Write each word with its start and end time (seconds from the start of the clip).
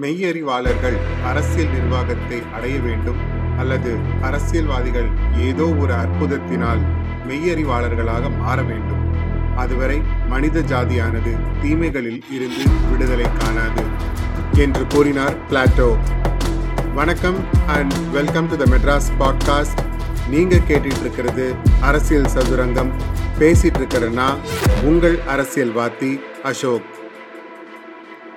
மெய்யறிவாளர்கள் 0.00 0.96
அரசியல் 1.24 1.68
நிர்வாகத்தை 1.68 2.42
அடைய 2.52 2.78
வேண்டும் 2.78 3.18
அல்லது 3.58 3.96
அரசியல்வாதிகள் 4.22 5.08
ஏதோ 5.36 5.66
ஒரு 5.82 5.94
அற்புதத்தினால் 5.94 6.80
மெய்யறிவாளர்களாக 7.28 8.38
மாற 8.38 8.62
வேண்டும். 8.62 9.02
அதுவரை 9.56 10.02
மனித 10.28 10.60
ஜாதியானது 10.60 11.32
தீமைகளில் 11.62 12.20
இருந்து 12.30 12.64
விடுதலை 12.90 13.28
காணாது 13.38 13.84
என்று 14.56 14.86
கூறினார் 14.86 15.36
பிளாட்டோ. 15.50 15.96
வணக்கம் 16.94 17.38
and 17.66 17.94
welcome 18.12 18.48
to 18.48 18.56
the 18.56 18.64
Madras 18.64 19.12
podcast 19.18 19.80
நீங்க 20.28 20.56
கேட்டுட்டு 20.56 21.00
இருக்கிறது 21.00 21.54
அரசியல் 21.80 22.32
சதுரங்கம். 22.34 22.92
பேசிட்டு 23.38 23.80
இருக்கிறேன்னா 23.82 24.28
உங்கள் 24.82 25.20
அரசியல்வாதி 25.26 26.20
அசோக். 26.42 27.02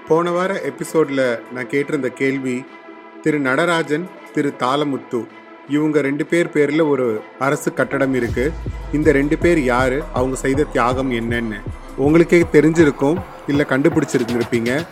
போன 0.08 0.32
வார 0.32 0.62
எபிசோடில் 0.62 1.40
நான் 1.54 1.70
கேட்டிருந்த 1.70 2.06
கேள்வி 2.06 2.66
திரு 3.22 3.40
நடராஜன் 3.40 4.10
திரு 4.34 4.54
தாளமுத்து 4.60 5.28
இவங்க 5.70 6.02
ரெண்டு 6.02 6.26
பேர் 6.26 6.50
பேரில் 6.50 6.82
ஒரு 6.82 7.22
அரசு 7.40 7.74
கட்டடம் 7.74 8.14
இருக்குது 8.14 8.52
இந்த 8.94 9.12
ரெண்டு 9.12 9.38
பேர் 9.38 9.64
யார்? 9.64 10.12
அவங்க 10.14 10.36
செய்த 10.36 10.64
தியாகம் 10.64 11.12
என்னன்னு. 11.12 11.62
உங்களுக்கே 11.98 12.46
தெரிஞ்சிருக்கும் 12.52 13.22
இல்லை 13.48 13.66
கண்டுபிடிச்சிருந்துருப்பீங்க. 13.70 14.88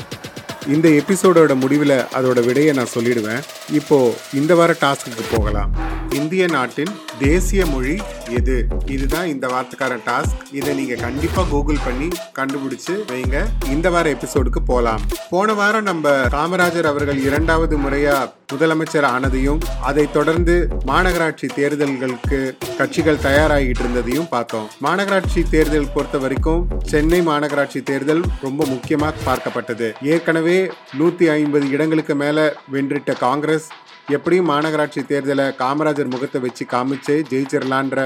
இந்த 0.67 0.89
எபிசோடோட 0.89 1.59
முடிவில் 1.59 2.03
அதோட 2.13 2.45
விடையை 2.45 2.73
நான் 2.73 2.93
சொல்லிடுவேன். 2.93 3.41
இப்போது 3.71 4.13
இந்த 4.33 4.55
வார 4.55 4.75
டாஸ்க்கு 4.81 5.23
போகலாம். 5.31 5.69
இந்திய 6.09 6.47
நாட்டின் 6.47 6.91
தேசிய 7.19 7.65
மொழி 7.65 8.01
எது? 8.29 8.67
இதுதான் 8.85 9.27
இந்த 9.27 9.47
வாரத்துக்கான 9.47 9.97
டாஸ்க். 10.05 10.33
இதை 10.51 10.75
நீங்க 10.75 10.95
கண்டிப்பா 10.95 11.43
கூகுள் 11.43 11.77
பண்ணி 11.85 12.07
கண்டுபிடிச்சு 12.35 12.93
வைங்க. 13.07 13.45
இந்த 13.69 13.89
வார 13.89 14.11
எபிசோடுக்கு 14.11 14.61
போலாம். 14.65 15.01
போன 15.29 15.53
வாரம் 15.53 15.83
நம்ம 15.83 16.09
காமராஜர் 16.09 16.83
அவர்கள் 16.83 17.21
இரண்டாவது 17.21 17.77
முறையா 17.77 18.31
முதலமைச்சர் 18.53 19.07
ஆனதையும் 19.11 19.61
அதை 19.81 20.11
தொடர்ந்து 20.11 20.67
மாநகராட்சி 20.85 21.47
தேர்தல்களுக்கு 21.55 22.57
கட்சிகள் 22.77 23.23
தயாராகிட்டு 23.23 23.79
இருந்ததையும் 23.79 24.29
பார்த்தோம். 24.29 24.69
மாநகராட்சி 24.83 25.49
தேர்தல் 25.49 25.91
பொறுத்த 25.93 26.17
வரைக்கும் 26.17 26.67
சென்னை 26.83 27.21
மாநகராட்சி 27.21 27.83
தேர்தல் 27.83 28.23
ரொம்ப 28.41 28.65
முக்கியமாக 28.65 29.15
பார்க்கப்பட்டது. 29.27 29.93
ஏற்கனவே 30.01 30.71
நூத்தி 30.99 31.27
ஐம்பது 31.29 31.69
இடங்களுக்கு 31.69 32.15
மேல 32.15 32.55
வென்றிட்ட 32.73 33.17
காங்கிரஸ் 33.17 33.67
எப்படியும் 34.13 34.49
மாநகராட்சி 34.49 35.01
தேர்தலை 35.11 35.45
காமராஜர் 35.59 36.11
முகத்தை 36.13 36.41
வச்சு 36.41 36.63
காமிச்சு 36.73 37.13
ஜெயிச்சிடலான்ற 37.29 37.99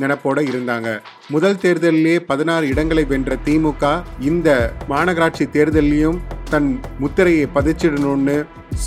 நினப்போட 0.00 0.38
இருந்தாங்க. 0.50 0.88
முதல் 1.28 1.58
தேர்தலிலேயே 1.58 2.18
பதினாறு 2.30 2.68
இடங்களை 2.68 3.04
வென்ற 3.04 3.36
திமுக 3.46 4.02
இந்த 4.20 4.72
மாநகராட்சி 4.88 5.44
தேர்தலையும் 5.56 6.18
தன் 6.50 6.80
முத்திரையை 6.98 7.46
பதிச்சிடணும்னு 7.54 8.36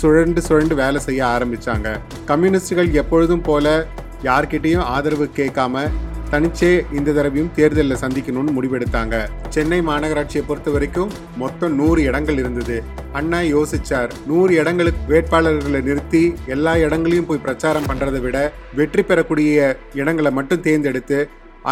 சுழண்டு 0.00 0.42
சுழண்டு 0.48 0.74
வேலை 0.82 1.00
செய்ய 1.00 1.24
ஆரம்பிச்சாங்க. 1.24 1.98
கம்யூனிஸ்டுகள் 2.24 2.90
எப்பொழுதும் 2.92 3.42
போல 3.42 3.86
யார்கிட்டையும் 4.22 4.88
ஆதரவு 4.94 5.28
கேட்காம 5.36 5.88
தனிச்சே 6.34 6.70
இந்த 6.98 7.10
தடவையும் 7.16 7.50
தேர்தலில் 7.56 8.00
சந்திக்கணும்னு 8.02 8.52
முடிவெடுத்தாங்க. 8.56 9.16
சென்னை 9.54 9.78
மாநகராட்சியை 9.88 10.42
பொறுத்த 10.46 10.70
வரைக்கும் 10.70 11.10
மொத்தம் 11.42 11.74
நூறு 11.80 12.00
இடங்கள் 12.08 12.38
இருந்தது. 12.42 12.76
அண்ணா 13.18 13.40
யோசிச்சார் 13.54 14.10
நூறு 14.30 14.52
இடங்களுக்கு 14.60 15.02
வேட்பாளர்களை 15.12 15.80
நிறுத்தி 15.88 16.22
எல்லா 16.54 16.72
இடங்களையும் 16.86 17.28
போய் 17.28 17.44
பிரச்சாரம் 17.44 17.88
பண்றதை 17.90 18.20
விட 18.24 18.38
வெற்றி 18.80 19.02
பெறக்கூடிய 19.02 19.76
இடங்களை 20.00 20.32
மட்டும் 20.38 20.64
தேர்ந்தெடுத்து 20.66 21.18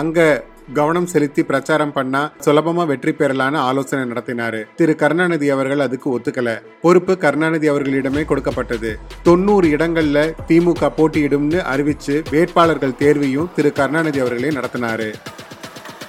அங்க 0.01 0.45
கவனம் 0.75 1.07
செலுத்தி 1.07 1.43
பிரச்சாரம் 1.43 1.93
பண்ணா 1.93 2.21
சுலபமா 2.45 2.85
வெற்றி 2.91 3.13
பெறலான்னு 3.13 3.59
ஆலோசனை 3.69 4.05
நடத்தினாரு. 4.11 4.61
திரு 4.77 4.95
கருணாநிதி 4.97 5.51
அவர்கள் 5.51 5.83
அதுக்கு 5.87 6.09
ஒத்துக்கல. 6.19 6.51
பொறுப்பு 6.85 7.19
கருணாநிதி 7.25 7.71
அவர்களிடமே 7.71 8.25
கொடுக்கப்பட்டது. 8.25 8.99
தொண்ணூறு 9.23 9.69
இடங்கள்ல 9.77 10.19
திமுக 10.49 10.91
போட்டியிடும்னு 10.99 11.61
அறிவிச்சு 11.75 12.15
வேட்பாளர்கள் 12.31 12.97
தேர்வையும் 12.97 13.51
திரு 13.57 13.73
கருணாநிதி 13.73 14.19
அவர்களே 14.19 14.53
நடத்தினாரு. 14.59 15.09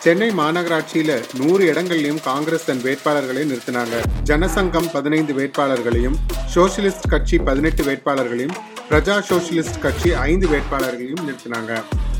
சென்னை 0.06 0.29
மாநகராட்சியில 0.40 1.12
நூறு 1.41 1.74
இடங்கள்லயும் 1.74 2.24
காங்கிரஸ் 2.29 2.66
தன் 2.66 2.85
வேட்பாளர்களை 2.88 3.44
நிறுத்தினாங்க. 3.52 3.97
ஜனசங்கம் 4.31 4.90
பதினைந்து 4.94 5.34
வேட்பாளர்களையும் 5.34 6.18
சோசியலிஸ்ட் 6.56 7.09
கட்சி 7.09 7.38
பதினெட்டு 7.50 7.84
வேட்பாளர்களையும் 7.84 8.56
பிரஜா 8.90 9.18
சோசியலிஸ்ட் 9.29 9.84
கட்சி 9.85 10.13
ஐந்து 10.29 10.47
வேட்பாளர்களையும் 10.47 11.24
நிறுத்தினாங்க. 11.28 11.74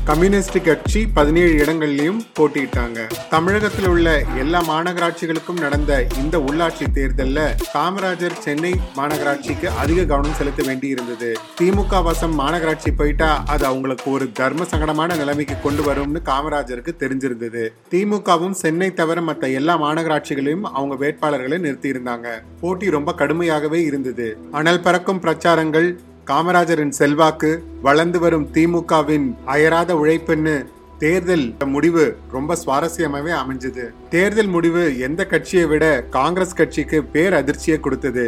கம்யூனிஸ்ட் 0.08 0.56
கட்சி 0.64 1.00
பதினேழு 1.16 1.52
இடங்கள்லையும் 1.64 2.18
போட்டியிட்டாங்க. 2.38 2.98
தமிழகத்தில் 3.30 3.86
உள்ள 3.92 4.08
எல்லா 4.42 4.60
மாநகராட்சிகளுக்கும் 4.70 5.62
நடந்த 5.64 5.92
இந்த 6.22 6.36
உள்ளாட்சி 6.38 6.86
தேர்தலில் 6.96 7.40
காமராஜர் 7.76 8.36
சென்னை 8.46 8.72
மாநகராட்சிக்கு 8.98 9.68
அதிக 9.82 10.04
கவனம் 10.04 10.36
செலுத்த 10.40 10.62
வேண்டி 10.68 10.88
இருந்தது 10.88 11.30
திமுக 11.60 12.02
வசம் 12.08 12.36
மாநகராட்சி 12.40 12.92
போயிட்டா 13.00 13.30
அது 13.54 13.66
அவங்களுக்கு 13.66 14.08
ஒரு 14.10 14.32
தர்ம 14.40 14.68
சங்கடமான 14.72 15.16
நிலைமைக்கு 15.16 15.58
கொண்டு 15.66 15.84
வரும்னு 15.90 16.22
காமராஜருக்கு 16.30 16.94
தெரிஞ்சிருந்தது. 17.02 17.66
திமுகவும் 17.90 18.60
சென்னை 18.62 18.92
தவிர 18.94 19.20
மற்ற 19.20 19.48
எல்லா 19.48 19.76
மாநகராட்சிகளையும் 19.86 20.66
அவங்க 20.78 20.96
வேட்பாளர்களை 21.04 21.58
நிறுத்தி 21.58 21.94
இருந்தாங்க 21.96 22.40
போட்டி 22.60 22.96
ரொம்ப 22.98 23.14
கடுமையாகவே 23.22 23.80
இருந்தது. 23.90 24.28
அனல் 24.50 24.84
பறக்கும் 24.88 25.24
பிரச்சாரங்கள் 25.26 25.88
காமராஜரின் 26.28 26.94
செல்வாக்கு 26.98 27.50
வளர்ந்து 27.82 28.18
வரும் 28.20 28.46
திமுகவின் 28.52 29.26
அயராத 29.54 29.94
உழைப்புன்னு 29.94 30.54
தேர்தல் 30.98 31.46
முடிவு 31.66 32.16
ரொம்ப 32.32 32.56
சுவாரஸ்யமாவே 32.66 33.32
அமைஞ்சது. 33.40 33.84
தேர்தல் 34.10 34.46
முடிவு 34.46 34.98
எந்த 34.98 35.26
கட்சியை 35.26 35.66
விட 35.66 35.84
காங்கிரஸ் 36.10 36.54
கட்சிக்கு 36.54 37.04
பேர் 37.04 37.34
அதிர்ச்சியை 37.34 37.80
கொடுத்தது. 37.80 38.26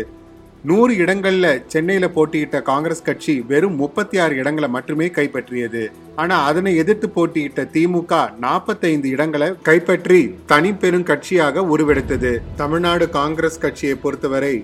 நூறு 0.62 0.94
இடங்கள்ல 0.94 1.62
சென்னையில 1.66 2.06
போட்டியிட்ட 2.08 2.62
காங்கிரஸ் 2.62 3.02
கட்சி 3.02 3.34
வெறும் 3.40 3.74
முப்பத்தி 3.74 4.18
ஆறு 4.18 4.36
இடங்களை 4.36 4.68
மட்டுமே 4.68 5.06
கைப்பற்றியது. 5.06 5.82
ஆனா 6.16 6.44
அதனை 6.44 6.76
எதிர்த்து 6.76 7.08
போட்டியிட்ட 7.08 7.62
திமுக 7.74 8.38
நாற்பத்தைந்து 8.38 9.08
இடங்களை 9.08 9.52
கைப்பற்றி 9.62 10.34
தனி 10.46 10.72
பெரும் 10.72 11.04
கட்சியாக 11.04 11.66
உருவெடுத்தது. 11.74 12.38
தமிழ்நாடு 12.56 13.08
காங்கிரஸ் 13.08 13.58
கட்சியை 13.58 13.94
பொறுத்தவரை 13.94 14.56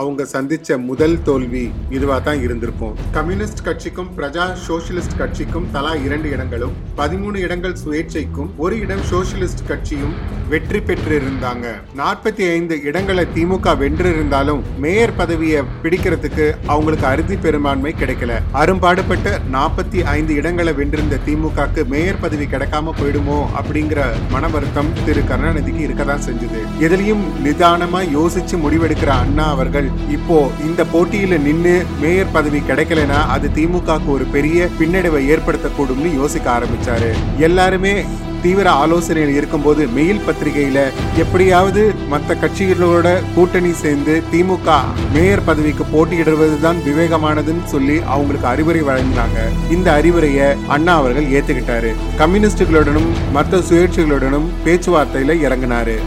அவங்க 0.00 0.22
சந்திச்ச 0.32 0.78
முதல் 0.88 1.14
தோல்வி 1.26 1.62
இதுவா 1.96 2.16
தான் 2.26 2.40
இருந்திருக்கும். 2.46 2.94
கம்யூனிஸ்ட் 3.16 3.62
கட்சிக்கும் 3.66 4.10
பிரஜா 4.16 4.44
சோசியலிஸ்ட் 4.66 5.16
கட்சிக்கும் 5.20 5.68
தலா 5.74 5.92
இரண்டு 6.06 6.28
இடங்களும் 6.34 6.74
பதிமூணு 6.98 7.36
இடங்கள் 7.46 7.76
சுயேட்சைக்கும் 7.82 8.50
ஒரு 8.64 8.74
இடம் 8.84 9.04
சோசியலிஸ்ட் 9.12 9.62
கட்சியும் 9.70 10.14
வெற்றி 10.52 10.80
பெற்றிருந்தாங்க. 10.88 11.66
நாற்பத்தி 12.00 12.44
ஐந்து 12.56 12.74
இடங்களை 12.88 13.24
திமுக 13.36 13.74
வென்றிருந்தாலும் 13.82 14.60
மேயர் 14.84 15.14
பதவியை 15.20 15.62
பிடிக்கிறதுக்கு 15.84 16.46
அவங்களுக்கு 16.74 17.06
அறுதி 17.12 17.38
பெரும்பான்மை 17.46 17.92
கிடைக்கல. 18.02 18.36
அரும்பாடுபட்டு 18.62 19.32
நாற்பத்தி 19.56 20.02
ஐந்து 20.16 20.34
இடங்களை 20.42 20.74
வென்றிருந்த 20.80 21.20
திமுகக்கு 21.28 21.84
மேயர் 21.94 22.22
பதவி 22.26 22.48
கிடைக்காம 22.52 22.94
போயிடுமோ 23.00 23.38
அப்படிங்கிற 23.60 24.00
மன 24.34 24.52
வருத்தம் 24.56 24.92
திரு 25.04 25.24
கருணாநிதிக்கு 25.32 25.82
இருக்கதான் 25.88 26.24
செஞ்சது. 26.28 26.62
எதிலையும் 26.86 27.26
நிதானமா 27.48 28.02
யோசிச்சு 28.18 28.56
முடிவெடுக்கிற 28.66 29.12
அண்ணா 29.24 29.46
அவர்கள் 29.56 29.84
இப்போ 30.10 30.50
இந்த 30.66 30.84
போட்டியில 30.92 31.40
நின்று 31.40 31.86
மேயர் 32.00 32.32
பதவி 32.32 32.58
கிடைக்கலனா 32.58 33.26
அது 33.36 33.50
திமுகக்கு 33.54 34.08
ஒரு 34.08 34.24
பெரிய 34.24 34.68
பின்னடைவை 34.80 35.22
ஏற்படுத்தக்கூடும்னு 35.32 36.14
யோசிக்க 36.14 36.58
ஆரம்பிச்சாரு. 36.58 37.10
எல்லாருமே 37.38 38.04
தீவிர 38.42 38.70
ஆலோசனையில் 38.70 39.34
இருக்கும்போது 39.36 39.86
மெயில் 39.86 40.20
பத்திரிகையில 40.26 40.78
எப்படியாவது 41.16 41.94
மற்ற 42.08 42.34
கட்சிகளோட 42.34 43.06
கூட்டணி 43.34 43.72
சேர்ந்து 43.72 44.22
திமுக 44.32 44.78
மேயர் 45.14 45.44
பதவிக்கு 45.44 45.84
போட்டியிடுவதுதான் 45.94 46.82
விவேகமானதுன்னு 46.86 47.64
சொல்லி 47.64 48.00
அவங்களுக்கு 48.06 48.46
அறிவுரை 48.46 48.82
வழங்கினாங்க. 48.82 49.40
இந்த 49.70 49.92
அறிவுரையை 49.92 50.54
அண்ணா 50.68 50.96
அவர்கள் 50.96 51.24
ஏத்துக்கிட்டாரு. 51.24 51.92
கம்யூனிஸ்டுகளுடனும் 52.18 53.10
மற்ற 53.32 53.58
சுயேட்சைகளுடனும் 53.58 54.48
பேச்சுவார்த்தையில 54.66 55.36
இறங்கினாரு. 55.46 55.98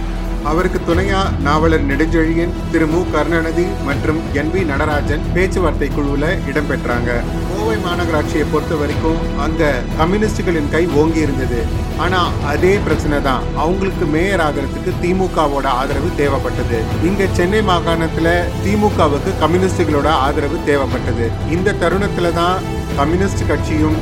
அவருக்கு 0.45 0.79
துணையா 0.87 1.41
நாவலர் 1.41 1.85
நெடுஞ்செழியன் 1.85 2.53
திரு 2.71 2.87
மு. 2.87 3.05
கருணாநிதி 3.11 3.65
மற்றும் 3.85 4.19
என் 4.33 4.51
வி. 4.53 4.65
நடராஜன் 4.65 5.21
பேச்சுவார்த்தை 5.33 5.87
குழுவில் 5.87 6.39
இடம்பெற்றாங்க. 6.49 7.23
கோவை 7.49 7.77
மாநகராட்சியை 7.77 8.45
பொறுத்த 8.51 8.75
வரைக்கும் 8.75 9.17
அங்க 9.37 9.81
கம்யூனிஸ்டுகளின் 9.97 10.69
கை 10.69 10.87
ஓங்கி 10.87 11.19
இருந்தது. 11.19 11.65
ஆனா 11.97 12.31
அதே 12.45 12.77
பிரச்சனை 12.77 13.21
தான் 13.21 13.43
அவங்களுக்கு 13.55 14.05
மேயர் 14.05 14.39
ஆகிறதுக்கு 14.39 14.93
திமுகவோட 15.03 15.65
ஆதரவு 15.65 16.09
தேவைப்பட்டது. 16.17 16.79
இங்க 17.03 17.27
சென்னை 17.31 17.61
மாகாணத்துல 17.61 18.45
திமுகவுக்கு 18.65 19.33
கம்யூனிஸ்டுகளோட 19.39 20.07
ஆதரவு 20.07 20.57
தேவைப்பட்டது. 20.65 21.31
இந்த 21.49 21.71
தருணத்துல 21.71 22.33
தான் 22.33 22.59
கம்யூனிஸ்ட் 22.95 23.47
கட்சியும் 23.47 23.95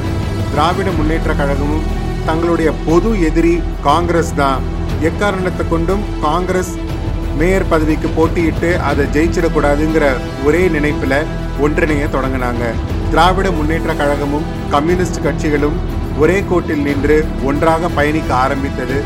திராவிட 0.52 0.92
முன்னேற்ற 0.92 1.34
கழகமும் 1.34 1.84
தங்களுடைய 2.26 2.72
பொது 2.72 3.22
எதிரி 3.22 3.62
காங்கிரஸ் 3.82 4.34
தான் 4.36 4.76
எக்காரணத்தை 5.06 5.64
கொண்டும் 5.70 6.04
காங்கிரஸ் 6.22 6.74
மேயர் 7.40 7.70
பதவிக்கு 7.72 8.10
போட்டியிட்டு 8.18 8.70
அதை 8.90 9.04
ஜெயிச்சிடக்கூடாதுங்கிற 9.16 10.06
ஒரே 10.46 10.62
நினைப்பில் 10.76 11.20
ஒன்றிணைய 11.66 12.06
தொடங்கினாங்க. 12.16 12.64
திராவிட 13.12 13.48
முன்னேற்ற 13.52 13.94
கழகமும் 13.94 14.48
கம்யூனிஸ்ட் 14.74 15.24
கட்சிகளும் 15.26 15.78
ஒரே 16.22 16.38
கோட்டில் 16.50 16.86
நின்று 16.88 17.18
ஒன்றாக 17.50 17.90
பயணிக்க 17.98 18.34
ஆரம்பித்தது 18.46 18.98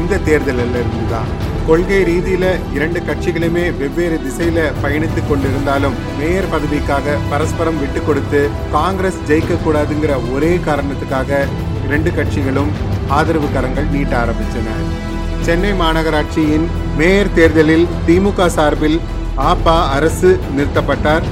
இந்த 0.00 0.20
தேர்தலில் 0.28 0.76
இருந்துதான். 0.80 1.30
கொள்கை 1.68 1.98
ரீதியில 2.10 2.44
இரண்டு 2.76 3.00
கட்சிகளுமே 3.08 3.64
வெவ்வேறு 3.80 4.16
திசையில 4.26 4.60
பயணித்துக் 4.82 5.28
கொண்டிருந்தாலும் 5.30 5.98
மேயர் 6.20 6.50
பதவிக்காக 6.54 7.16
பரஸ்பரம் 7.32 7.80
விட்டு 7.82 8.02
கொடுத்து 8.06 8.40
காங்கிரஸ் 8.78 9.20
ஜெயிக்க 9.28 9.58
கூடாதுங்கிற 9.66 10.14
ஒரே 10.34 10.52
காரணத்துக்காக 10.68 11.42
இரண்டு 11.86 12.12
கட்சிகளும் 12.18 12.72
ஆதரவு 13.18 13.48
கரங்கள் 13.54 13.92
நீட்ட 13.94 14.14
ஆரம்பித்தன 14.24 14.68
சென்னை 15.46 15.70
மாநகராட்சியின் 15.80 16.66
மேயர் 16.98 17.34
தேர்தலில் 17.34 17.86
திமுக 18.06 18.46
சார்பில் 18.56 18.98
ஆபா 19.50 19.76
அரசு 19.96 20.30
நிறுத்தப்பட்டார். 20.56 21.26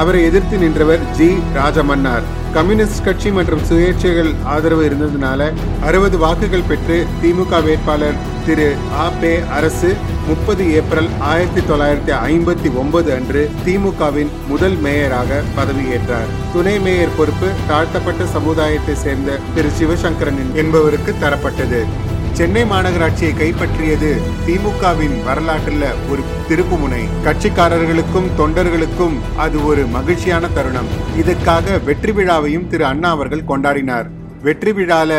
அவரை 0.00 0.20
எதிர்த்து 0.28 0.56
நின்றவர் 0.58 1.04
ஜி 1.18 1.28
ராஜமன்னார். 1.54 2.24
கம்யூனிஸ்ட் 2.56 3.04
கட்சி 3.04 3.30
மற்றும் 3.30 3.62
சுயேட்சைகள் 3.68 4.30
ஆதரவு 4.54 4.82
இருந்ததுனால 4.88 5.48
அறுபது 5.88 6.18
வாக்குகள் 6.18 6.68
பெற்று 6.68 6.96
திமுக 7.22 7.62
வேட்பாளர் 7.66 8.20
திரு 8.46 8.68
ஆ 9.04 9.06
பே 9.20 9.32
அரசு 9.58 9.90
முப்பது 10.28 10.64
ஏப்ரல் 10.78 11.08
ஆயிரத்தி 11.30 11.62
தொள்ளாயிரத்தி 11.70 12.12
ஐம்பத்தி 12.30 12.68
ஒன்பது 12.82 13.10
அன்று 13.16 13.42
திமுகவின் 13.66 14.30
முதல் 14.48 14.76
மேயராக 14.84 15.40
பதவியேற்றார். 15.58 16.32
துணை 16.54 16.76
மேயர் 16.78 17.16
பொறுப்பு 17.16 17.50
தாழ்த்தப்பட்ட 17.68 18.24
சமுதாயத்தை 18.36 18.94
சேர்ந்த 19.04 19.38
திரு 19.54 19.72
சிவசங்கரன் 19.78 20.42
என்பவருக்கு 20.62 21.14
தரப்பட்டது. 21.24 21.82
சென்னை 22.38 22.62
மாநகராட்சியை 22.70 23.30
கைப்பற்றியது 23.36 24.08
திமுகவின் 24.46 25.14
வரலாற்றில் 25.26 25.84
ஒரு 26.10 26.22
திருப்புமுனை 26.48 27.00
கட்சிக்காரர்களுக்கும் 27.26 28.28
தொண்டர்களுக்கும் 28.40 29.16
அது 29.44 29.56
ஒரு 29.68 29.82
மகிழ்ச்சியான 29.94 30.50
தருணம். 30.56 30.90
இதற்காக 31.22 31.78
வெற்றி 31.86 32.14
விழாவையும் 32.18 32.68
திரு 32.72 32.84
அண்ணா 32.90 33.10
அவர்கள் 33.16 33.48
கொண்டாடினார். 33.52 34.10
வெற்றி 34.46 34.72
விழால 34.78 35.10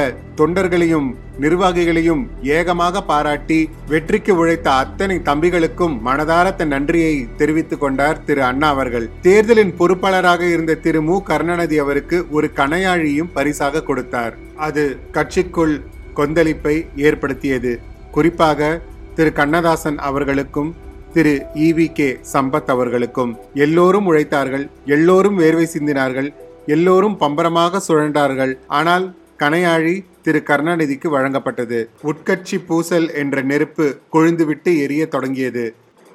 தொண்டர்களையும் 0.41 1.07
நிர்வாகிகளையும் 1.43 2.23
ஏகமாக 2.57 3.01
பாராட்டி 3.09 3.59
வெற்றிக்கு 3.91 4.33
உழைத்த 4.41 4.67
அத்தனை 4.83 5.17
தம்பிகளுக்கும் 5.31 5.97
மனதார 6.07 6.55
தன் 6.55 6.73
நன்றியை 6.75 7.15
தெரிவித்துக் 7.41 7.83
கொண்டார் 7.83 8.23
திரு 8.29 8.43
அண்ணா 8.51 8.69
அவர்கள். 8.77 9.09
தேர்தலின் 9.27 9.75
பொறுப்பாளராக 9.81 10.41
இருந்த 10.53 10.79
திரு 10.87 11.03
மு. 11.09 11.17
கருணாநிதி 11.31 11.79
அவருக்கு 11.85 12.19
ஒரு 12.37 12.49
கணையாழியும் 12.61 13.35
பரிசாக 13.37 13.85
கொடுத்தார். 13.91 14.33
அது 14.67 14.85
கட்சிக்குள் 15.17 15.77
கொந்தளிப்பை 16.17 16.75
ஏற்படுத்தியது. 16.95 17.79
குறிப்பாக 18.11 18.81
திரு. 19.15 19.33
கண்ணதாசன் 19.33 19.97
அவர்களுக்கும் 19.97 20.75
திரு. 21.13 21.45
E V 21.53 21.91
K. 21.91 22.19
சம்பத் 22.33 22.69
அவர்களுக்கும். 22.73 23.37
எல்லோரும் 23.53 24.11
உழைத்தார்கள் 24.11 24.69
எல்லோரும் 24.85 25.39
வேர்வை 25.39 25.67
சிந்தினார்கள் 25.73 26.33
எல்லோரும் 26.65 27.17
பம்பரமாக 27.17 27.81
சுழன்றார்கள். 27.87 28.53
ஆனால் 28.67 29.15
கனையாழி 29.39 30.05
திரு. 30.21 30.43
கருணாநிதிக்கு 30.45 31.07
வழங்கப்பட்டது. 31.07 31.87
உட்கட்சி 32.03 32.57
பூசல் 32.65 33.13
என்ற 33.13 33.41
நெருப்பு 33.41 33.95
கொழுந்துவிட்டு 34.13 34.77
எரிய 34.77 35.07
தொடங்கியது. 35.07 35.73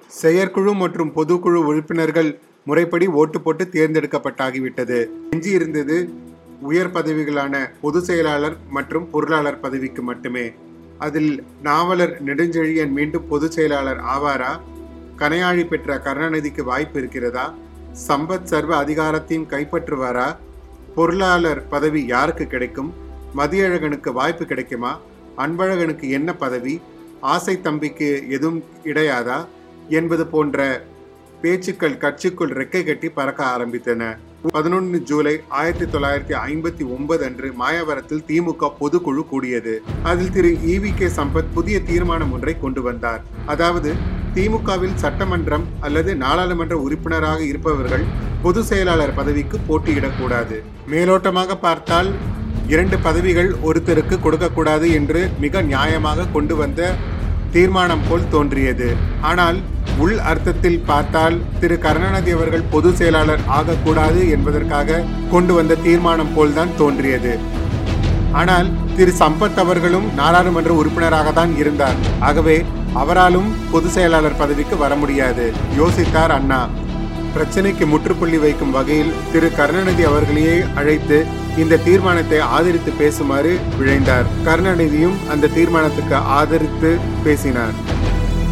செயற்குழு 0.08 0.74
மற்றும் 0.74 1.12
பொதுக்குழு 1.16 1.60
உறுப்பினர்கள் 1.70 2.38
முறைப்படி 2.64 3.06
ஓட்டு 3.06 3.40
போட்டு 3.40 3.68
தேர்ந்தெடுக்கப்பட்டாகிவிட்டது. 3.72 5.06
எஞ்சியிருந்தது 5.30 5.96
உயர் 6.62 6.92
பதவிகளான 6.92 7.70
பொதுச் 7.80 8.04
செயலாளர் 8.04 8.56
மற்றும் 8.68 9.10
பொருளாளர் 9.10 9.60
பதவிக்கு 9.60 10.02
மட்டுமே. 10.02 10.52
அதில் 10.98 11.44
நாவலர் 11.62 12.24
நெடுஞ்செழியன் 12.24 12.90
மீண்டும் 12.90 13.28
பொதுச் 13.28 13.50
செயலாளர் 13.50 14.00
ஆவாரா? 14.14 14.52
கனையாழி 15.16 15.66
பெற்ற 15.66 15.98
கருணாநிதிக்கு 15.98 16.62
வாய்ப்பு 16.62 16.98
இருக்கிறதா? 16.98 17.54
சம்பத் 18.08 18.42
சர்வ 18.42 18.84
அதிகாரத்தையும் 18.84 19.48
கைப்பற்றுவாரா? 19.48 20.36
பொருளாளர் 20.94 21.68
பதவி 21.68 22.06
யாருக்கு 22.06 22.46
கிடைக்கும்? 22.46 22.94
மதியழகனுக்கு 23.36 24.12
வாய்ப்பு 24.12 24.44
கிடைக்குமா? 24.44 25.00
அன்பழகனுக்கு 25.38 26.08
என்ன 26.10 26.34
பதவி? 26.34 26.80
ஆசை 27.20 27.60
தம்பிக்கு 27.60 28.08
எதுவும் 28.28 28.64
இடையாதா 28.84 29.46
என்பது 29.88 30.26
போன்ற 30.26 30.82
பேச்சுக்கள் 31.42 31.96
கட்சிக்குள் 32.02 32.52
ரெக்கை 32.58 32.80
கட்டி 32.84 33.08
பறக்க 33.08 33.40
ஆரம்பித்தன. 33.44 34.02
பதினொன்று 34.52 34.98
ஜூலை 35.02 35.32
ஆயிரத்தி 35.48 35.84
தொள்ளாயிரத்தி 35.84 36.34
ஐம்பத்தி 36.48 36.84
ஒன்பது 36.96 37.22
அன்று 37.24 37.48
மாயாவரத்தில் 37.58 38.24
திமுக 38.28 38.70
பொதுக்குழு 38.80 39.22
கூடியது. 39.28 39.74
அதில் 40.02 40.32
திரு. 40.32 40.50
E V 40.74 40.94
K. 40.94 41.08
சம்பத் 41.18 41.52
புதிய 41.54 41.80
தீர்மானம் 41.80 42.32
ஒன்றை 42.32 42.54
கொண்டு 42.58 42.82
வந்தார். 42.82 43.22
அதாவது 43.46 43.92
திமுகவில் 44.34 44.94
சட்டமன்றம் 44.94 45.64
அல்லது 45.80 46.16
நாடாளுமன்ற 46.16 46.76
உறுப்பினராக 46.78 47.40
இருப்பவர்கள் 47.44 48.04
பொது 48.42 48.64
செயலாளர் 48.64 49.14
பதவிக்கு 49.14 49.58
போட்டியிடக்கூடாது 49.68 50.58
மேலோட்டமாக 50.90 51.56
பார்த்தால் 51.60 52.10
இரண்டு 52.66 52.98
பதவிகள் 52.98 53.50
ஒருத்தருக்கு 53.64 54.20
கொடுக்கக்கூடாது 54.20 54.92
என்று 54.92 55.30
மிக 55.40 55.62
நியாயமாக 55.62 56.30
கொண்டு 56.32 56.56
வந்த 56.56 56.94
தீர்மானம் 57.52 58.02
போல் 58.08 58.28
தோன்றியது. 58.30 58.96
ஆனால் 59.20 59.56
உள் 59.98 60.18
அர்த்தத்தில் 60.18 60.82
பார்த்தால் 60.86 61.36
திரு. 61.60 61.78
கருணாநிதி 61.78 62.30
அவர்கள் 62.30 62.68
பொது 62.70 62.92
செயலாளர் 62.92 63.40
ஆகக்கூடாது 63.46 64.30
என்பதற்காக 64.30 65.02
கொண்டு 65.30 65.54
வந்த 65.54 65.74
தீர்மானம் 65.74 66.34
போல்தான் 66.34 66.76
தோன்றியது. 66.78 67.38
ஆனால் 68.32 68.68
திரு. 68.96 69.12
சம்பத் 69.18 69.58
அவர்களும் 69.58 70.14
நாடாளுமன்ற 70.14 70.72
உறுப்பினராக 70.72 71.32
தான் 71.32 71.56
இருந்தார். 71.56 71.98
ஆகவே 72.20 72.64
அவராலும் 72.92 73.54
பொது 73.70 73.88
செயலாளர் 73.88 74.36
பதவிக்கு 74.36 74.76
வர 74.76 74.94
முடியாது. 74.94 75.52
யோசித்தார் 75.78 76.30
அண்ணா. 76.30 76.68
பிரச்சனைக்கு 77.34 77.84
முற்றுப்புள்ளி 77.92 78.38
வைக்கும் 78.42 78.74
வகையில் 78.76 79.14
திரு 79.32 79.48
கருணாநிதி 79.58 80.04
அவர்களையே 80.10 80.56
அழைத்து 80.80 81.18
இந்த 81.62 81.78
தீர்மானத்தை 81.86 82.38
ஆதரித்து 82.56 82.90
பேசுமாறு 83.00 83.52
விழைந்தார். 83.78 84.28
கருணாநிதியும் 84.46 85.16
அந்த 85.32 85.50
தீர்மானத்துக்கு 85.56 86.16
ஆதரித்து 86.38 86.90
பேசினார். 87.24 87.74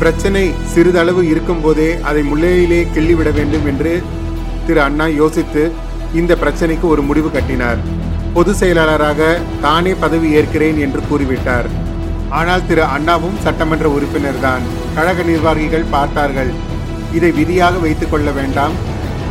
பிரச்சனை 0.00 0.44
சிறிதளவு 0.72 1.22
இருக்கும் 1.32 1.62
போதே 1.64 1.90
அதை 2.10 2.22
முள்ளையிலே 2.30 2.80
கிள்ளிவிட 2.94 3.30
வேண்டும் 3.38 3.66
என்று 3.72 3.92
திரு 4.66 4.80
அண்ணா 4.88 5.06
யோசித்து 5.20 5.62
இந்த 6.20 6.32
பிரச்சனைக்கு 6.42 6.86
ஒரு 6.94 7.02
முடிவு 7.02 7.30
கட்டினார். 7.30 7.80
பொது 8.34 8.52
செயலாளராக 8.54 9.20
தானே 9.66 9.94
பதவி 10.04 10.28
ஏற்கிறேன் 10.38 10.78
என்று 10.86 11.00
கூறிவிட்டார். 11.10 11.68
ஆனால் 12.38 12.66
திரு 12.66 12.84
அண்ணாவும் 12.96 13.40
சட்டமன்ற 13.44 13.86
உறுப்பினர்தான். 13.96 14.64
கழக 14.96 15.22
நிர்வாகிகள் 15.30 15.90
பார்த்தார்கள். 15.96 16.52
இதை 17.12 17.30
விதியாக 17.30 17.78
வைத்துக் 17.78 18.10
கொள்ள 18.10 18.30
வேண்டாம். 18.30 18.88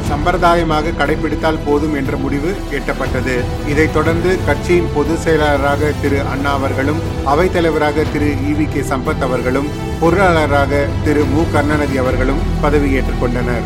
சம்பிரதாயமாக 0.09 0.91
கடைபிடித்தால் 0.97 1.59
போதும் 1.65 1.95
என்ற 1.95 2.17
முடிவு 2.17 2.55
எட்டப்பட்டது. 2.71 3.39
இதைத் 3.69 3.93
தொடர்ந்து 3.93 4.39
கட்சியின் 4.45 4.89
பொதுச் 4.95 5.21
செயலாளராக 5.21 5.91
திரு 6.01 6.21
அண்ணா 6.31 6.53
அவர்களும் 6.53 6.99
அவைத்தலைவராக 7.25 8.05
திரு 8.13 8.25
இவி 8.25 8.67
கே 8.69 8.79
சம்பத் 8.79 9.21
அவர்களும் 9.21 9.67
பொருளாளராக 10.01 10.85
திரு 11.03 11.23
மு. 11.23 11.43
கருணாநிதி 11.53 11.97
அவர்களும் 11.97 12.37
பதவியேற்றுக் 12.63 13.19
கொண்டனர். 13.19 13.61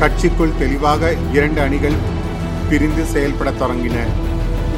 கட்சிக்குள் 0.00 0.58
தெளிவாக 0.58 1.14
இரண்டு 1.32 1.60
அணிகள் 1.60 1.96
பிரிந்து 2.68 3.04
செயல்பட 3.04 3.50
தொடங்கின. 3.50 3.94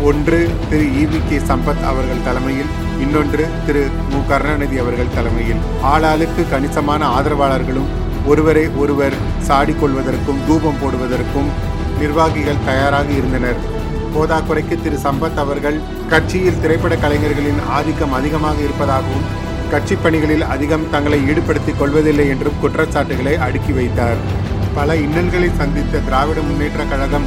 ஒன்று 0.02 0.50
திரு 0.70 0.84
இவி 0.84 1.20
கே 1.28 1.36
சம்பத் 1.36 1.84
அவர்கள் 1.84 2.24
தலைமையில் 2.24 2.70
இன்னொன்று 3.00 3.48
திரு 3.66 3.86
மு. 4.10 4.18
கருணாநிதி 4.28 4.78
அவர்கள் 4.78 5.14
தலைமையில். 5.14 5.62
ஆளாளுக்கு 5.82 6.50
கணிசமான 6.50 7.20
ஆதரவாளர்களும் 7.20 8.04
ஒருவரை 8.26 8.68
ஒருவர் 8.68 9.16
சாடிக்கொள்வதற்கும் 9.48 10.40
தூபம் 10.46 10.78
போடுவதற்கும் 10.82 11.50
நிர்வாகிகள் 12.00 12.64
தயாராக 12.64 13.08
இருந்தனர். 13.10 13.58
போதாக்குறைக்கு 14.14 14.76
திரு. 14.82 14.98
சம்பத் 15.02 15.40
அவர்கள் 15.44 15.78
கட்சியில் 16.08 16.60
திரைப்பட 16.60 16.96
கலைஞர்களின் 16.96 17.60
ஆதிக்கம் 17.68 18.12
அதிகமாக 18.12 18.58
இருப்பதாகவும் 18.60 19.26
கட்சி 19.70 19.94
பணிகளில் 19.94 20.44
அதிகம் 20.54 20.90
தங்களை 20.90 21.28
ஈடுபடுத்திக் 21.28 21.78
கொள்வதில்லை 21.78 22.28
என்றும் 22.28 22.60
குற்றச்சாட்டுகளை 22.60 23.36
அடுக்கி 23.36 23.72
வைத்தார். 23.72 24.16
பல 24.74 24.96
இன்னல்களை 24.96 25.50
சந்தித்த 25.56 25.98
திராவிட 25.98 26.40
முன்னேற்ற 26.40 26.84
கழகம் 26.84 27.26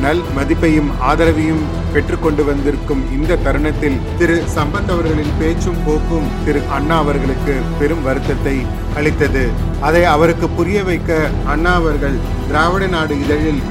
நல் 0.00 0.22
மதிப்பையும் 0.36 0.90
ஆதரவையும் 1.10 1.62
பெற்றுக்கொண்டு 1.92 2.44
வந்திருக்கும் 2.44 3.02
இந்த 3.12 3.36
தருணத்தில் 3.36 4.00
திரு. 4.18 4.42
சம்பத் 4.54 4.90
அவர்களின் 4.94 5.32
பேச்சும் 5.38 5.80
போக்கும் 5.86 6.28
திரு. 6.44 6.62
அண்ணா 6.72 6.98
அவர்களுக்கு 6.98 7.54
பெரும் 7.78 8.02
வருத்தத்தை 8.02 8.56
அளித்தது. 8.98 9.44
அதை 9.88 10.04
அவருக்கு 10.14 10.48
புரிய 10.58 10.78
வைக்க 10.88 11.18
அண்ணா 11.52 11.74
அவர்கள் 11.80 12.16
திராவிட 12.48 12.86
நாடு 12.94 13.14
இதழில் 13.24 13.62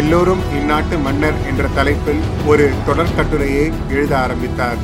எல்லோரும் 0.00 0.42
இந்நாட்டு 0.58 0.96
மன்னர் 1.04 1.38
என்ற 1.50 1.64
தலைப்பில் 1.78 2.22
ஒரு 2.50 2.66
தொடர் 2.86 3.14
கட்டுரையை 3.16 3.66
எழுத 3.94 4.12
ஆரம்பித்தார். 4.24 4.80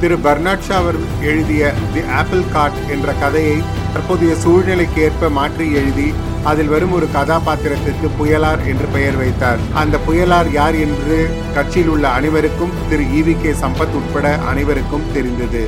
திரு 0.00 0.16
பர்னாட் 0.24 0.66
ஷா 0.66 0.76
அவர் 0.82 0.98
எழுதிய 1.30 1.62
தி 1.94 2.02
ஆப்பிள் 2.18 2.44
காட் 2.52 2.78
என்ற 2.94 3.12
கதையை 3.22 3.56
தற்போதைய 3.94 4.34
சூழ்நிலைக்கு 4.44 5.00
ஏற்ப 5.06 5.28
மாற்றி 5.38 5.66
எழுதி 5.80 6.08
அதில் 6.50 6.70
வரும் 6.72 6.94
ஒரு 6.98 7.06
கதாபாத்திரத்திற்கு 7.14 8.08
புயலார் 8.18 8.62
என்று 8.70 8.86
பெயர் 8.94 9.18
வைத்தார். 9.22 9.62
அந்த 9.80 9.98
புயலார் 10.06 10.50
யார் 10.52 10.76
என்று 10.84 11.16
கட்சியில் 11.54 11.90
உள்ள 11.94 12.06
அனைவருக்கும் 12.18 12.76
திரு 12.90 13.04
இவி 13.20 13.34
கே 13.42 13.52
சம்பத் 13.62 13.96
உட்பட 14.00 14.28
அனைவருக்கும் 14.52 15.08
தெரிந்தது. 15.16 15.64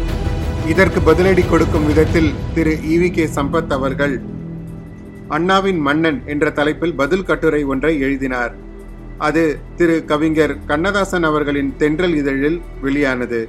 இதற்கு 0.69 1.00
பதிலடி 1.00 1.49
கொடுக்கும் 1.49 1.87
விதத்தில் 1.87 2.33
திரு. 2.54 2.71
E V 2.71 3.11
K. 3.11 3.25
சம்பத் 3.26 3.73
அவர்கள் 3.73 4.23
அண்ணாவின் 5.28 5.78
மன்னன் 5.78 6.23
என்ற 6.26 6.50
தலைப்பில் 6.50 6.95
பதில் 6.95 7.25
கட்டுரை 7.25 7.64
ஒன்றை 7.64 8.00
எழுதினார். 8.00 8.54
அது 9.19 9.59
திரு. 9.76 10.04
கவிஞர் 10.04 10.64
கண்ணதாசன் 10.66 11.23
அவர்களின் 11.23 11.75
தென்றல் 11.76 12.14
இதழில் 12.14 12.62
வெளியானது. 12.81 13.49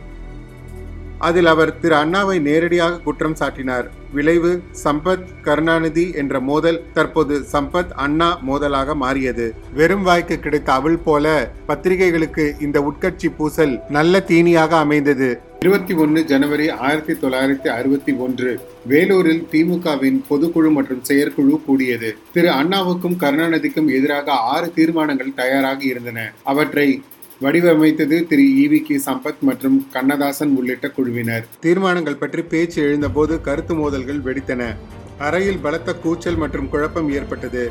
அதில் 1.17 1.45
அவர் 1.45 1.79
திரு. 1.79 1.95
அண்ணாவை 1.95 2.41
நேரடியாக 2.41 2.99
குற்றம் 2.99 3.35
சாட்டினார். 3.39 3.89
விளைவு 4.13 4.63
சம்பத் 4.83 5.25
கருணாநிதி 5.41 6.11
என்ற 6.11 6.39
மோதல் 6.39 6.85
தற்போது 6.93 7.45
சம்பத் 7.51 7.91
அண்ணா 7.91 8.39
மோதலாக 8.47 8.95
மாறியது. 8.95 9.53
வெறும் 9.73 10.03
வாய்க்கு 10.03 10.39
கிடைத்த 10.39 10.73
அவள் 10.73 10.97
போல 10.97 11.51
பத்திரிகைகளுக்கு 11.65 12.55
இந்த 12.61 12.91
உட்கட்சி 12.91 13.35
பூசல் 13.37 13.79
நல்ல 13.89 14.19
தீனியாக 14.19 14.77
அமைந்தது. 14.77 15.39
இருபத்தி 15.63 15.93
ஒன்று 15.93 16.25
ஜனவரி 16.25 16.69
ஆயிரத்தி 16.69 17.13
தொள்ளாயிரத்தி 17.13 17.67
அறுபத்தி 17.67 18.13
ஒன்று 18.13 18.49
வேலூரில் 18.85 19.47
திமுகவின் 19.51 20.17
பொதுக்குழு 20.29 20.71
மற்றும் 20.71 21.03
செயற்குழு 21.03 21.61
கூடியது. 21.65 22.09
திரு 22.33 22.49
அண்ணாவுக்கும் 22.49 23.15
கருணாநிதிக்கும் 23.21 23.87
எதிராக 23.97 24.31
ஆறு 24.31 24.73
தீர்மானங்கள் 24.73 25.31
தயாராக 25.33 25.83
இருந்தன. 25.83 26.33
அவற்றை 26.43 27.01
வடிவமைத்தது 27.41 28.27
Thiru 28.27 28.47
E V 28.65 28.81
K 28.81 28.97
Sampath 29.05 29.41
மற்றும் 29.41 29.87
கண்ணதாசன் 29.91 30.55
உள்ளிட்ட 30.55 30.89
குழுவினர். 30.89 31.47
தீர்மானங்கள் 31.59 32.21
பற்றி 32.25 32.41
பேச்சு 32.41 32.81
எழுந்தபோது 32.81 33.41
கருத்து 33.41 33.75
மோதல்கள் 33.75 34.21
வெடித்தன. 34.27 34.71
அறையில் 35.17 35.63
பலத்த 35.67 35.93
கூச்சல் 35.93 36.41
மற்றும் 36.45 36.69
குழப்பம் 36.69 37.11
ஏற்பட்டது. 37.11 37.65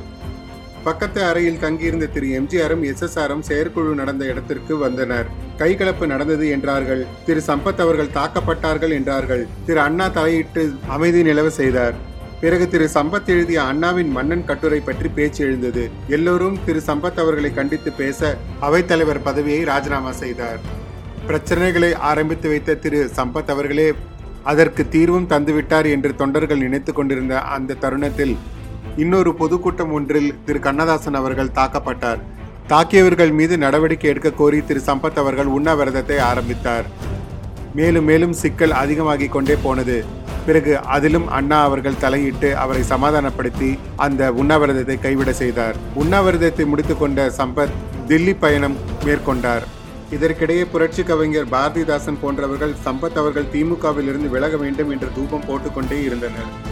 பக்கத்து 0.84 1.20
அறையில் 1.24 1.60
தங்கியிருந்த 1.64 2.06
திரு 2.06 2.28
எம்ஜிஆரும் 2.38 2.84
எஸ்எஸ்ஆரும் 2.90 3.42
செயற்குழு 3.48 3.94
நடந்த 3.94 4.22
இடத்திற்கு 4.26 4.76
வந்தனர். 4.76 5.28
கைகலப்பு 5.60 6.06
நடந்தது 6.06 6.46
என்றார்கள். 6.48 7.02
திரு 7.26 7.42
சம்பத் 7.46 7.82
அவர்கள் 7.84 8.14
தாக்கப்பட்டார்கள் 8.16 8.94
என்றார்கள். 8.98 9.46
திரு 9.66 9.80
அண்ணா 9.80 10.08
தலையிட்டு 10.08 10.62
அமைதி 10.86 11.22
நிலவ 11.22 11.50
செய்தார். 11.60 11.94
பிறகு 12.40 12.68
திரு 12.68 12.88
சம்பத் 12.94 13.28
எழுதிய 13.34 13.62
அண்ணாவின் 13.62 14.10
மன்னன் 14.10 14.44
கட்டுரை 14.44 14.80
பற்றி 14.80 15.08
பேச்சு 15.08 15.40
எழுந்தது. 15.46 15.90
எல்லோரும் 16.08 16.56
திரு 16.64 16.80
சம்பத் 16.86 17.20
அவர்களை 17.24 17.54
கண்டித்து 17.54 17.92
பேச 17.92 18.36
அவைத்தலைவர் 18.60 19.22
பதவியை 19.22 19.64
ராஜினாமா 19.64 20.12
செய்தார். 20.22 20.58
பிரச்சனைகளை 21.28 21.92
ஆரம்பித்து 22.10 22.48
வைத்த 22.48 22.74
திரு 22.74 23.10
சம்பத் 23.16 23.52
அவர்களே 23.54 23.92
அதற்கு 24.42 24.82
தீர்வும் 24.88 25.28
தந்துவிட்டார் 25.28 25.88
என்று 25.90 26.10
தொண்டர்கள் 26.14 26.64
நினைத்து 26.66 26.92
கொண்டிருந்த 26.92 27.34
அந்த 27.56 27.78
தருணத்தில் 27.84 28.34
இன்னொரு 28.96 29.34
பொதுக்கூட்டம் 29.34 29.92
ஒன்றில் 29.92 30.34
திரு. 30.44 30.58
கண்ணதாசன் 30.58 31.14
அவர்கள் 31.14 31.48
தாக்கப்பட்டார். 31.48 32.18
தாக்கியவர்கள் 32.68 33.32
மீது 33.32 33.58
நடவடிக்கை 33.58 34.10
எடுக்க 34.10 34.30
கோரி 34.30 34.64
திரு. 34.64 34.80
சம்பத் 34.86 35.16
அவர்கள் 35.16 35.46
உண்ணாவிரதத்தை 35.46 36.18
ஆரம்பித்தார். 36.18 36.84
மேலும் 37.74 38.04
மேலும் 38.04 38.32
சிக்கல் 38.32 38.70
அதிகமாகிக் 38.70 39.32
கொண்டே 39.32 39.56
போனது. 39.62 40.04
பிறகு 40.46 40.78
அதிலும் 40.78 41.28
அண்ணா 41.28 41.62
அவர்கள் 41.62 41.98
தலையிட்டு 41.98 42.56
அவரை 42.56 42.82
சமாதானப்படுத்தி 42.82 43.78
அந்த 43.96 44.32
உண்ணாவிரதத்தை 44.32 45.00
கைவிட 45.00 45.32
செய்தார். 45.32 45.76
உண்ணாவிரதத்தை 45.94 46.66
முடித்துக்கொண்ட 46.66 47.32
சம்பத் 47.36 47.72
தில்லி 48.08 48.36
பயணம் 48.40 48.76
மேற்கொண்டார். 49.04 49.62
இதற்கிடையே 50.10 50.64
புரட்சி 50.72 51.02
கவிஞர் 51.02 51.48
பாரதிதாசன் 51.48 52.18
போன்றவர்கள் 52.20 52.74
சம்பத் 52.84 53.16
அவர்கள் 53.16 53.50
திமுகவில் 53.52 54.08
இருந்து 54.08 54.28
விலக 54.28 54.56
வேண்டும் 54.56 54.90
என்று 54.90 55.08
தூபம் 55.14 55.46
போட்டுக்கொண்டே 55.46 56.02
இருந்தனர். 56.02 56.71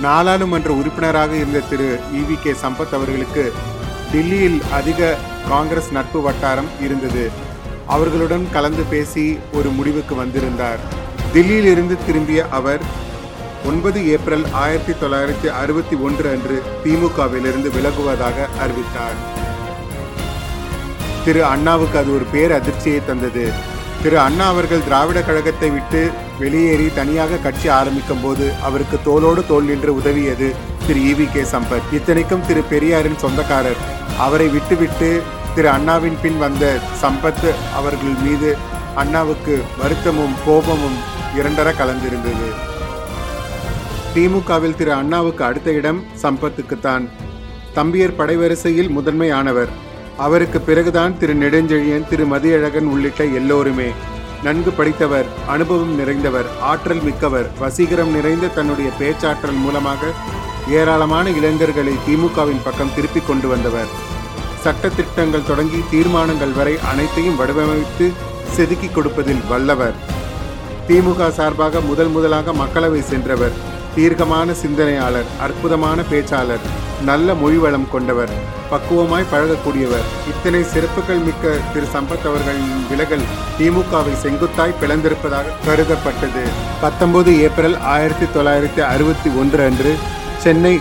நாடாளுமன்ற 0.00 0.72
உறுப்பினராக 0.72 1.34
இருந்த 1.34 1.60
திரு 1.60 1.98
இவி 2.12 2.42
கே 2.42 2.50
சம்பத் 2.50 2.92
அவர்களுக்கு 2.92 3.52
டில்லியில் 4.12 4.62
அதிக 4.72 5.16
காங்கிரஸ் 5.48 5.90
நட்பு 5.92 6.20
வட்டாரம் 6.20 6.68
இருந்தது. 6.80 7.30
அவர்களுடன் 7.86 8.48
கலந்து 8.52 8.82
பேசி 8.90 9.38
ஒரு 9.52 9.68
முடிவுக்கு 9.68 10.14
வந்திருந்தார். 10.14 10.78
தில்லியில் 11.34 11.70
இருந்து 11.70 11.96
திரும்பிய 12.06 12.48
அவர் 12.50 12.80
ஒன்பது 13.66 14.08
ஏப்ரல் 14.08 14.46
ஆயிரத்தி 14.52 14.92
தொள்ளாயிரத்தி 14.92 15.46
அறுபத்தி 15.46 15.96
ஒன்று 15.96 16.30
அன்று 16.30 16.62
திமுகவிலிருந்து 16.84 17.70
விலகுவதாக 17.76 18.46
அறிவித்தார். 18.60 19.18
திரு 21.24 21.44
அண்ணாவுக்கு 21.44 21.98
அது 21.98 22.14
ஒரு 22.14 22.24
பேர் 22.32 22.52
அதிர்ச்சியை 22.52 23.00
தந்தது. 23.06 23.52
திரு 24.02 24.18
அண்ணா 24.18 24.48
அவர்கள் 24.48 24.84
திராவிட 24.84 25.22
கழகத்தை 25.22 25.70
விட்டு 25.70 26.10
வெளியேறி 26.38 26.94
தனியாக 26.94 27.36
கட்சி 27.36 27.68
ஆரம்பிக்கும் 27.68 28.20
போது 28.22 28.52
அவருக்கு 28.62 28.98
தோளோடு 29.04 29.46
தோல் 29.46 29.64
நின்று 29.64 29.94
உதவியது 29.94 30.54
திரு 30.86 31.00
இவி 31.00 31.32
கே 31.32 31.40
சம்பத். 31.40 31.94
இத்தனைக்கும் 31.94 32.46
திரு 32.46 32.60
பெரியாரின் 32.60 33.18
சொந்தக்காரர். 33.18 33.76
அவரை 34.18 34.48
விட்டுவிட்டு 34.48 35.22
திரு 35.54 35.68
அண்ணாவின் 35.68 36.16
பின் 36.22 36.38
வந்த 36.38 36.78
சம்பத் 37.02 37.54
அவர்கள் 37.74 38.14
மீது 38.22 38.56
அண்ணாவுக்கு 38.94 39.62
வருத்தமும் 39.78 40.34
கோபமும் 40.46 40.98
இரண்டர 41.38 41.72
கலந்திருந்தது. 41.72 42.48
திமுகவில் 44.14 44.74
திரு 44.74 44.92
அண்ணாவுக்கு 44.92 45.44
அடுத்த 45.44 45.70
இடம் 45.70 46.04
சம்பத்துக்குத்தான். 46.22 47.08
தம்பியர் 47.74 48.16
படைவரிசையில் 48.18 48.88
முதன்மையானவர். 48.88 49.68
அவருக்கு 50.16 50.60
பிறகுதான் 50.60 51.18
திரு 51.18 51.34
நெடுஞ்செழியன் 51.34 52.08
திரு 52.08 52.26
மதியழகன் 52.26 52.88
உள்ளிட்ட 52.92 53.24
எல்லோருமே 53.24 53.88
நன்கு 54.42 54.70
படித்தவர் 54.70 55.28
அனுபவம் 55.46 55.94
நிறைந்தவர் 56.00 56.48
ஆற்றல் 56.60 57.02
மிக்கவர் 57.02 57.48
வசீகரம் 57.60 58.10
நிறைந்த 58.10 58.46
தன்னுடைய 58.46 58.90
பேச்சாற்றல் 58.98 59.60
மூலமாக 59.64 60.10
ஏராளமான 60.68 61.30
இளைஞர்களை 61.30 61.94
திமுகவின் 62.06 62.62
பக்கம் 62.64 62.94
திருப்பிக் 62.94 63.26
கொண்டு 63.26 63.48
வந்தவர். 63.48 63.86
சட்ட 64.62 64.88
திட்டங்கள் 64.88 65.46
தொடங்கி 65.46 65.80
தீர்மானங்கள் 65.90 66.52
வரை 66.52 66.78
அனைத்தையும் 66.78 67.40
வடிவமைத்து 67.40 68.12
செதுக்கி 68.50 68.88
கொடுப்பதில் 68.88 69.46
வல்லவர். 69.48 69.94
திமுக 70.88 71.30
சார்பாக 71.30 71.80
முதல் 71.80 72.08
முதலாக 72.08 72.52
மக்களவை 72.52 73.00
சென்றவர். 73.00 73.52
தீர்க்கமான 73.98 74.48
சிந்தனையாளர் 74.62 75.30
அற்புதமான 75.44 75.98
பேச்சாளர் 76.10 76.66
நல்ல 77.08 77.34
மொழிவளம் 77.40 77.86
கொண்டவர் 77.92 78.32
பக்குவமாய் 78.70 79.30
பழகக்கூடியவர். 79.32 80.06
இத்தனை 80.32 80.60
சிறப்புகள் 80.72 81.22
மிக்க 81.26 81.54
திரு 81.72 81.86
சம்பத் 81.94 82.26
அவர்களின் 82.30 82.84
விலகல் 82.90 83.24
திமுகவை 83.58 84.14
செங்குத்தாய் 84.24 84.76
பிளந்திருப்பதாக 84.82 85.54
கருதப்பட்டது. 85.66 86.44
பத்தொன்பது 86.80 87.32
ஏப்ரல் 87.46 87.76
ஆயிரத்தி 87.94 88.28
தொள்ளாயிரத்தி 88.36 88.82
அறுபத்தி 88.92 89.30
ஒன்று 89.42 89.62
அன்று 89.64 89.94
சென்னை 90.44 90.74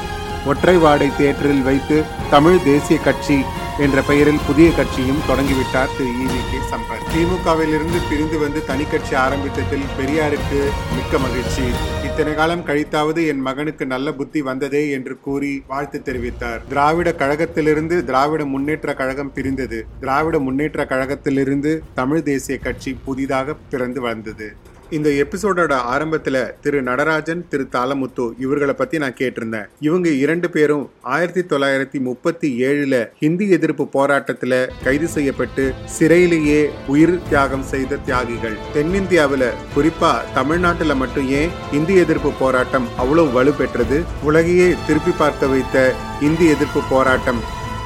ஒற்றைவாடை 0.51 1.09
தியேட்டரில் 1.17 1.65
வைத்து 1.69 1.97
தமிழ் 2.29 2.63
தேசிய 2.69 2.99
கட்சி 2.99 3.39
என்ற 3.79 4.01
பெயரில் 4.01 4.39
புதிய 4.47 4.71
கட்சியும் 4.71 5.19
தொடங்கிவிட்டார் 5.29 5.89
திரு 5.97 6.09
இவி 6.09 6.39
கே 6.51 6.59
சம்பத். 6.71 7.03
திமுகவிலிருந்து 7.13 7.99
பிரிந்து 8.09 8.39
வந்து 8.39 8.65
தனி 8.65 8.83
கட்சி 8.83 9.15
ஆரம்பித்ததில் 9.15 9.85
பெரியாருக்கு 9.99 10.61
மிக்க 10.95 11.17
மகிழ்ச்சி. 11.17 11.61
இத்தனை 12.03 12.35
காலம் 12.35 12.65
கழித்தாவது 12.65 13.27
என் 13.27 13.39
மகனுக்கு 13.39 13.85
நல்ல 13.85 14.13
புத்தி 14.13 14.41
வந்ததே 14.41 14.89
என்று 14.89 15.19
கூறி 15.19 15.63
வாழ்த்து 15.67 16.01
தெரிவித்தார். 16.05 16.61
திராவிட 16.69 17.11
கழகத்திலிருந்து 17.11 18.03
திராவிட 18.03 18.45
முன்னேற்ற 18.45 18.93
கழகம் 18.93 19.33
பிரிந்தது. 19.33 19.85
திராவிட 19.99 20.39
முன்னேற்ற 20.39 20.85
கழகத்திலிருந்து 20.85 21.81
தமிழ் 21.93 22.23
தேசிய 22.23 22.57
கட்சி 22.57 22.97
புதிதாக 23.05 23.55
பிறந்து 23.69 24.01
வந்தது. 24.01 24.55
இந்த 24.89 25.09
எபிசோடோட 25.09 25.73
ஆரம்பத்துல 25.93 26.59
திரு 26.61 26.81
நடராஜன் 26.81 27.47
திரு 27.49 27.67
தாலமுத்து 27.71 28.31
இவர்களை 28.39 28.73
பத்தி 28.73 28.97
நான் 28.97 29.13
கேட்டிருந்தேன். 29.13 29.65
இவங்க 29.79 30.09
இரண்டு 30.09 30.49
பேரும் 30.49 30.91
ஆயிரத்தி 31.01 31.41
தொள்ளாயிரத்தி 31.41 31.99
முப்பத்தி 31.99 32.63
ஏழுல 32.63 33.09
ஹிந்தி 33.19 33.49
எதிர்ப்பு 33.49 33.83
போராட்டத்துல 33.93 34.67
கைது 34.83 35.07
செய்யப்பட்டு 35.07 35.73
சிறையிலேயே 35.99 36.69
உயிர் 36.87 37.19
தியாகம் 37.29 37.63
செய்த 37.63 37.95
தியாகிகள். 37.95 38.57
தென்னிந்தியாவில 38.73 39.49
குறிப்பா 39.75 40.21
தமிழ்நாட்டுல 40.33 40.95
மட்டும் 40.95 41.29
ஏன் 41.29 41.49
இந்தி 41.71 41.95
எதிர்ப்பு 41.95 42.31
போராட்டம் 42.39 42.87
அவ்வளவு 42.97 43.43
வலுப்பெற்றது? 43.43 44.05
உலகையே 44.23 44.75
திருப்பி 44.87 45.11
பார்க்க 45.17 45.47
வைத்த 45.47 45.95
இந்தி 46.21 46.47
எதிர்ப்பு 46.47 46.81
போராட்டம் 46.89 47.39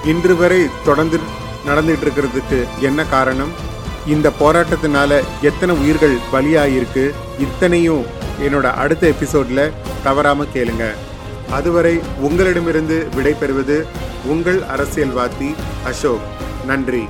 இன்று 0.05 0.36
வரை 0.36 0.67
தொடர்ந்து 0.86 1.17
நடந்துட்டு 1.67 2.05
இருக்கிறதுக்கு 2.05 2.79
என்ன 2.79 3.05
காரணம்? 3.05 3.70
இந்த 4.08 4.31
போராட்டத்தினால 4.39 5.24
எத்தனை 5.41 5.75
உயிர்கள் 5.75 6.17
பலியாயிருக்கு 6.34 7.12
இத்தனையும் 7.39 8.05
என்னோட 8.41 8.63
அடுத்த 8.63 9.08
எபிசோட்ல 9.08 9.72
தவறாம 10.03 10.46
கேளுங்க. 10.53 10.91
அதுவரை 11.51 12.00
உங்களிடமிருந்து 12.20 13.08
விடைபெறுவது 13.15 13.86
உங்கள் 14.25 14.62
அரசியல்வாதி 14.62 15.55
அசோக். 15.86 16.20
நன்றி. 16.65 17.08